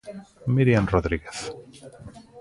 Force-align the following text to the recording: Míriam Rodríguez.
Míriam 0.55 0.85
Rodríguez. 0.93 1.37